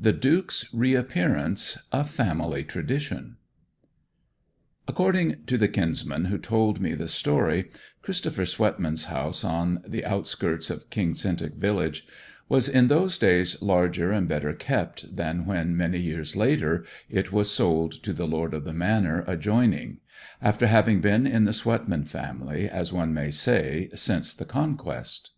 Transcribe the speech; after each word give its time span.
THE 0.00 0.14
DUKE'S 0.14 0.72
REAPPEARANCE 0.72 1.76
A 1.92 2.02
FAMILY 2.02 2.64
TRADITION 2.64 3.36
According 4.88 5.44
to 5.44 5.58
the 5.58 5.68
kinsman 5.68 6.24
who 6.24 6.38
told 6.38 6.80
me 6.80 6.94
the 6.94 7.08
story, 7.08 7.70
Christopher 8.00 8.46
Swetman's 8.46 9.04
house, 9.04 9.44
on 9.44 9.82
the 9.86 10.02
outskirts 10.06 10.70
of 10.70 10.88
King's 10.88 11.24
Hintock 11.24 11.56
village, 11.56 12.06
was 12.48 12.70
in 12.70 12.86
those 12.86 13.18
days 13.18 13.60
larger 13.60 14.10
and 14.12 14.26
better 14.26 14.54
kept 14.54 15.14
than 15.14 15.44
when, 15.44 15.76
many 15.76 15.98
years 15.98 16.34
later, 16.34 16.86
it 17.10 17.30
was 17.30 17.50
sold 17.50 18.02
to 18.02 18.14
the 18.14 18.26
lord 18.26 18.54
of 18.54 18.64
the 18.64 18.72
manor 18.72 19.24
adjoining; 19.26 19.98
after 20.40 20.68
having 20.68 21.02
been 21.02 21.26
in 21.26 21.44
the 21.44 21.52
Swetman 21.52 22.06
family, 22.06 22.66
as 22.66 22.94
one 22.94 23.12
may 23.12 23.30
say, 23.30 23.90
since 23.94 24.32
the 24.32 24.46
Conquest. 24.46 25.32